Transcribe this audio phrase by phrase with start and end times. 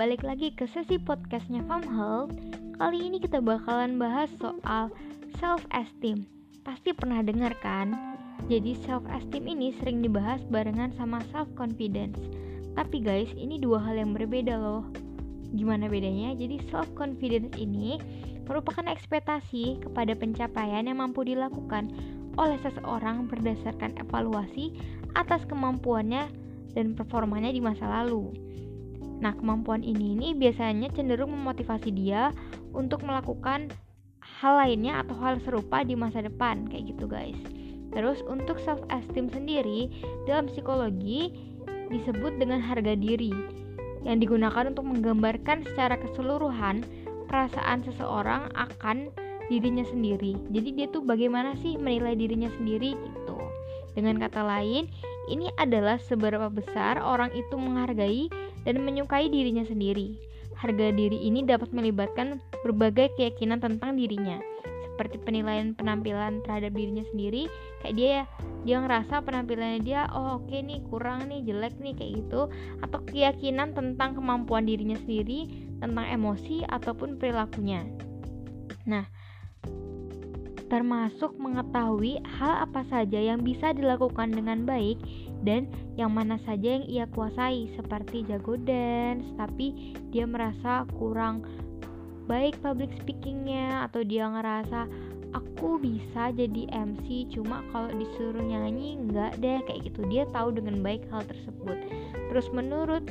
[0.00, 2.32] balik lagi ke sesi podcastnya Farm Health
[2.80, 4.88] Kali ini kita bakalan bahas soal
[5.36, 6.24] self-esteem
[6.64, 7.92] Pasti pernah dengar kan?
[8.48, 12.16] Jadi self-esteem ini sering dibahas barengan sama self-confidence
[12.80, 14.88] Tapi guys, ini dua hal yang berbeda loh
[15.52, 16.32] Gimana bedanya?
[16.32, 18.00] Jadi self-confidence ini
[18.48, 21.92] merupakan ekspektasi kepada pencapaian yang mampu dilakukan
[22.40, 24.72] oleh seseorang berdasarkan evaluasi
[25.12, 26.24] atas kemampuannya
[26.72, 28.32] dan performanya di masa lalu.
[29.20, 32.32] Nah, kemampuan ini ini biasanya cenderung memotivasi dia
[32.72, 33.68] untuk melakukan
[34.40, 37.36] hal lainnya atau hal serupa di masa depan, kayak gitu, guys.
[37.92, 39.92] Terus untuk self esteem sendiri
[40.24, 41.34] dalam psikologi
[41.90, 43.34] disebut dengan harga diri
[44.06, 46.86] yang digunakan untuk menggambarkan secara keseluruhan
[47.28, 49.12] perasaan seseorang akan
[49.50, 50.38] dirinya sendiri.
[50.54, 53.36] Jadi dia tuh bagaimana sih menilai dirinya sendiri gitu.
[53.98, 54.86] Dengan kata lain,
[55.26, 58.30] ini adalah seberapa besar orang itu menghargai
[58.64, 60.16] dan menyukai dirinya sendiri.
[60.60, 64.36] Harga diri ini dapat melibatkan berbagai keyakinan tentang dirinya,
[64.84, 67.48] seperti penilaian penampilan terhadap dirinya sendiri,
[67.80, 68.16] kayak dia
[68.68, 72.52] dia ngerasa penampilannya dia oh oke okay nih kurang nih jelek nih kayak gitu,
[72.84, 75.48] atau keyakinan tentang kemampuan dirinya sendiri,
[75.80, 77.88] tentang emosi ataupun perilakunya.
[78.84, 79.08] Nah,
[80.70, 85.02] termasuk mengetahui hal apa saja yang bisa dilakukan dengan baik
[85.42, 85.66] dan
[85.98, 91.42] yang mana saja yang ia kuasai seperti jago dance tapi dia merasa kurang
[92.30, 94.86] baik public speakingnya atau dia ngerasa
[95.34, 100.06] aku bisa jadi MC cuma kalau disuruh nyanyi enggak deh kayak gitu.
[100.10, 101.78] Dia tahu dengan baik hal tersebut.
[102.30, 103.06] Terus menurut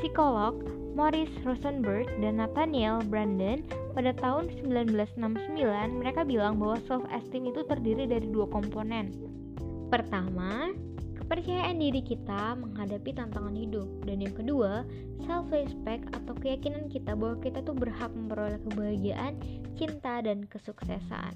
[0.00, 0.60] psikolog
[0.92, 3.62] Maurice Rosenberg dan Nathaniel Brandon
[3.98, 5.58] pada tahun 1969
[5.90, 9.10] mereka bilang bahwa self esteem itu terdiri dari dua komponen.
[9.90, 10.70] Pertama,
[11.18, 14.86] kepercayaan diri kita menghadapi tantangan hidup dan yang kedua,
[15.26, 19.34] self respect atau keyakinan kita bahwa kita tuh berhak memperoleh kebahagiaan,
[19.74, 21.34] cinta dan kesuksesan.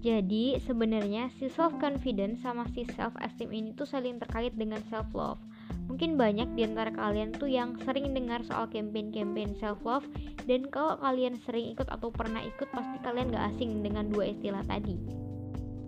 [0.00, 5.12] Jadi sebenarnya si self confidence sama si self esteem ini tuh saling terkait dengan self
[5.12, 5.44] love.
[5.86, 10.06] Mungkin banyak di antara kalian tuh yang sering dengar soal campaign-campaign self-love
[10.46, 14.62] Dan kalau kalian sering ikut atau pernah ikut pasti kalian gak asing dengan dua istilah
[14.66, 14.94] tadi.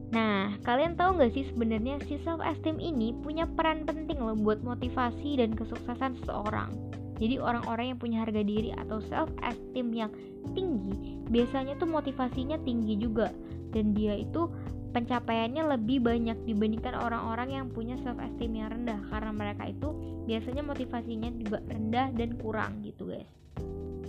[0.08, 5.38] Nah, kalian tahu gak sih sebenarnya si self-esteem ini punya peran penting loh buat motivasi
[5.38, 6.74] dan kesuksesan seseorang?
[7.18, 10.10] Jadi orang-orang yang punya harga diri atau self esteem yang
[10.54, 13.34] tinggi biasanya tuh motivasinya tinggi juga
[13.74, 14.48] dan dia itu
[14.92, 19.88] pencapaiannya lebih banyak dibandingkan orang-orang yang punya self esteem yang rendah karena mereka itu
[20.24, 23.28] biasanya motivasinya juga rendah dan kurang gitu guys.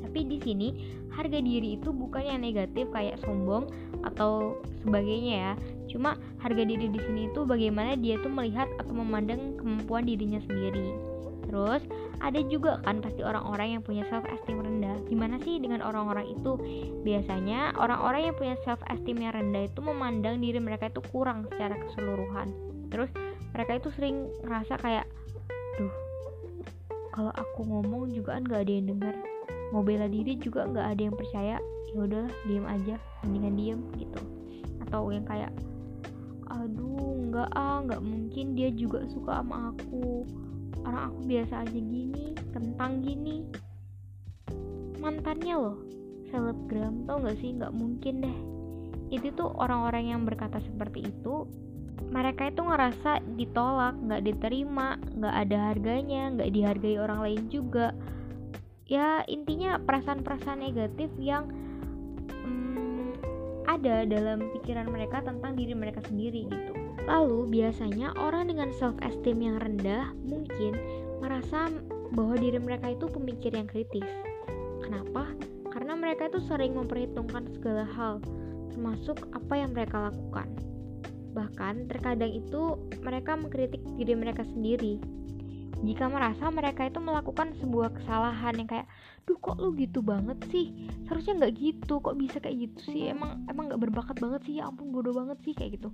[0.09, 0.67] Tapi di sini
[1.13, 3.69] harga diri itu bukan yang negatif kayak sombong
[4.01, 5.53] atau sebagainya ya.
[5.85, 10.97] Cuma harga diri di sini itu bagaimana dia tuh melihat atau memandang kemampuan dirinya sendiri.
[11.45, 11.85] Terus
[12.19, 14.95] ada juga kan pasti orang-orang yang punya self esteem rendah.
[15.07, 16.59] Gimana sih dengan orang-orang itu?
[17.07, 21.79] Biasanya orang-orang yang punya self esteem yang rendah itu memandang diri mereka itu kurang secara
[21.79, 22.51] keseluruhan.
[22.91, 23.09] Terus
[23.55, 25.05] mereka itu sering ngerasa kayak,
[25.79, 25.95] duh,
[27.15, 29.15] kalau aku ngomong juga kan gak ada yang dengar.
[29.71, 31.57] Mau bela diri juga nggak ada yang percaya.
[31.93, 34.21] Ya udahlah, diem aja, mendingan diem gitu.
[34.85, 35.53] Atau yang kayak,
[36.49, 40.25] aduh, nggak ah, nggak mungkin dia juga suka sama aku
[40.85, 43.43] orang aku biasa aja gini kentang gini.
[44.99, 45.77] Mantannya loh
[46.29, 47.55] selebgram tau gak sih?
[47.55, 48.37] Nggak mungkin deh.
[49.09, 51.49] Itu tuh orang-orang yang berkata seperti itu
[52.09, 57.91] mereka itu ngerasa ditolak nggak diterima nggak ada harganya nggak dihargai orang lain juga.
[58.89, 61.51] Ya intinya perasaan-perasaan negatif yang
[62.41, 63.13] hmm,
[63.69, 66.78] ada dalam pikiran mereka tentang diri mereka sendiri gitu
[67.09, 70.77] Lalu, biasanya orang dengan self-esteem yang rendah mungkin
[71.17, 71.73] merasa
[72.13, 74.05] bahwa diri mereka itu pemikir yang kritis.
[74.85, 75.25] Kenapa?
[75.73, 78.21] Karena mereka itu sering memperhitungkan segala hal,
[78.69, 80.53] termasuk apa yang mereka lakukan.
[81.33, 85.01] Bahkan, terkadang itu mereka mengkritik diri mereka sendiri.
[85.81, 88.85] Jika merasa mereka itu melakukan sebuah kesalahan yang kayak,
[89.25, 90.77] duh kok lu gitu banget sih,
[91.09, 94.69] seharusnya nggak gitu, kok bisa kayak gitu sih, emang emang nggak berbakat banget sih, ya
[94.69, 95.89] ampun bodoh banget sih kayak gitu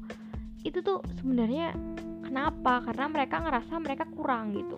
[0.66, 1.78] itu tuh sebenarnya
[2.26, 2.82] kenapa?
[2.82, 4.76] Karena mereka ngerasa mereka kurang gitu.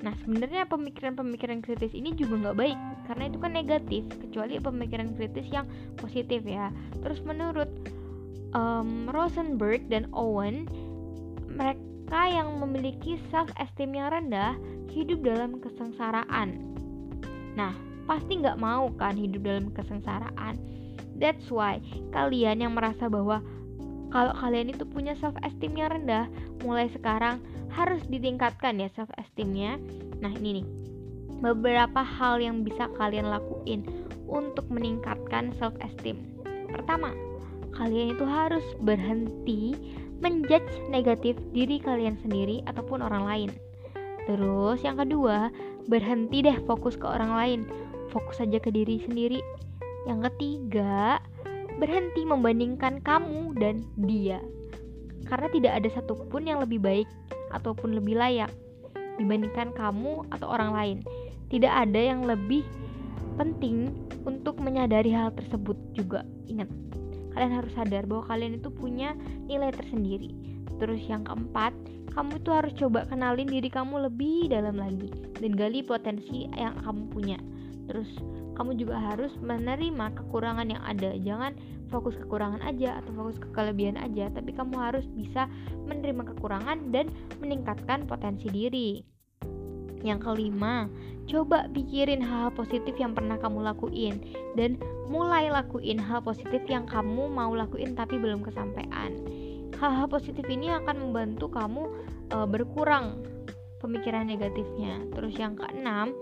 [0.00, 2.78] Nah sebenarnya pemikiran-pemikiran kritis ini juga nggak baik
[3.10, 5.66] karena itu kan negatif kecuali pemikiran kritis yang
[6.00, 6.72] positif ya.
[7.04, 7.68] Terus menurut
[8.56, 10.70] um, Rosenberg dan Owen
[11.50, 14.54] mereka yang memiliki self esteem yang rendah
[14.94, 16.62] hidup dalam kesengsaraan.
[17.58, 17.74] Nah
[18.08, 20.56] pasti nggak mau kan hidup dalam kesengsaraan.
[21.18, 21.82] That's why
[22.14, 23.42] kalian yang merasa bahwa
[24.08, 26.26] kalau kalian itu punya self esteem yang rendah,
[26.64, 27.40] mulai sekarang
[27.72, 29.76] harus ditingkatkan ya self esteemnya.
[30.24, 30.66] Nah ini nih,
[31.44, 33.84] beberapa hal yang bisa kalian lakuin
[34.28, 36.18] untuk meningkatkan self esteem.
[36.72, 37.12] Pertama,
[37.76, 39.76] kalian itu harus berhenti
[40.18, 43.50] menjudge negatif diri kalian sendiri ataupun orang lain.
[44.26, 45.48] Terus yang kedua,
[45.88, 47.60] berhenti deh fokus ke orang lain.
[48.12, 49.40] Fokus saja ke diri sendiri.
[50.04, 51.20] Yang ketiga,
[51.78, 54.42] berhenti membandingkan kamu dan dia.
[55.30, 57.08] Karena tidak ada satupun yang lebih baik
[57.54, 58.50] ataupun lebih layak
[59.16, 60.98] dibandingkan kamu atau orang lain.
[61.48, 62.66] Tidak ada yang lebih
[63.40, 63.94] penting
[64.26, 66.26] untuk menyadari hal tersebut juga.
[66.50, 66.68] Ingat,
[67.32, 69.14] kalian harus sadar bahwa kalian itu punya
[69.46, 70.34] nilai tersendiri.
[70.78, 71.72] Terus yang keempat,
[72.12, 75.08] kamu itu harus coba kenalin diri kamu lebih dalam lagi
[75.38, 77.38] dan gali potensi yang kamu punya.
[77.88, 78.10] Terus
[78.58, 81.14] kamu juga harus menerima kekurangan yang ada.
[81.14, 81.54] Jangan
[81.88, 85.46] fokus kekurangan aja atau fokus ke kelebihan aja, tapi kamu harus bisa
[85.86, 87.06] menerima kekurangan dan
[87.38, 89.06] meningkatkan potensi diri.
[90.02, 90.90] Yang kelima,
[91.30, 94.18] coba pikirin hal, -hal positif yang pernah kamu lakuin
[94.58, 99.14] dan mulai lakuin hal positif yang kamu mau lakuin tapi belum kesampaian.
[99.78, 101.86] Hal-hal positif ini akan membantu kamu
[102.34, 103.22] e, berkurang
[103.78, 105.06] pemikiran negatifnya.
[105.14, 106.12] Terus yang keenam,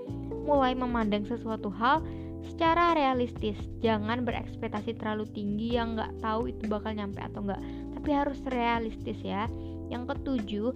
[0.47, 2.05] mulai memandang sesuatu hal
[2.45, 3.57] secara realistis.
[3.81, 7.63] Jangan berekspektasi terlalu tinggi yang nggak tahu itu bakal nyampe atau enggak,
[7.97, 9.49] tapi harus realistis ya.
[9.87, 10.69] Yang ketujuh,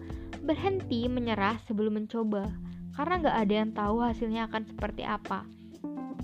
[0.44, 2.48] berhenti menyerah sebelum mencoba
[2.96, 5.46] karena nggak ada yang tahu hasilnya akan seperti apa.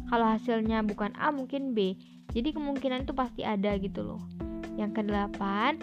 [0.07, 1.99] Kalau hasilnya bukan A mungkin B,
[2.31, 4.23] jadi kemungkinan itu pasti ada gitu loh.
[4.77, 5.81] Yang kedelapan,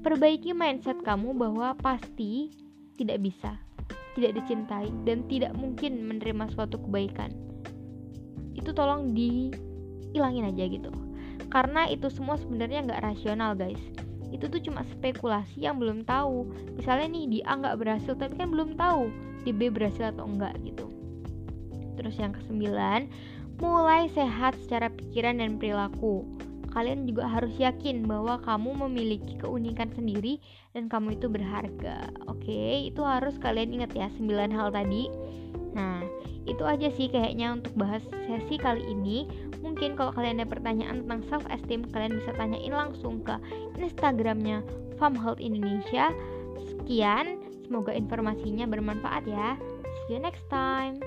[0.00, 2.50] perbaiki mindset kamu bahwa pasti
[2.96, 3.60] tidak bisa,
[4.16, 7.49] tidak dicintai, dan tidak mungkin menerima suatu kebaikan.
[8.60, 10.92] Itu tolong dihilangin aja gitu.
[11.50, 13.80] Karena itu semua sebenarnya nggak rasional guys.
[14.30, 16.46] Itu tuh cuma spekulasi yang belum tahu.
[16.78, 19.10] Misalnya nih di A nggak berhasil tapi kan belum tahu
[19.42, 20.86] di B berhasil atau enggak gitu.
[21.98, 23.10] Terus yang kesembilan
[23.60, 26.24] mulai sehat secara pikiran dan perilaku.
[26.70, 30.38] Kalian juga harus yakin bahwa kamu memiliki keunikan sendiri
[30.70, 32.14] dan kamu itu berharga.
[32.30, 35.10] Oke itu harus kalian ingat ya 9 hal tadi
[35.76, 36.02] nah
[36.48, 39.28] itu aja sih kayaknya untuk bahas sesi kali ini.
[39.60, 43.36] Mungkin kalau kalian ada pertanyaan tentang self esteem kalian bisa tanyain langsung ke
[43.76, 44.64] instagramnya
[44.96, 46.10] Farm Health Indonesia.
[46.56, 47.38] Sekian
[47.68, 49.54] semoga informasinya bermanfaat ya.
[50.08, 50.98] See you next time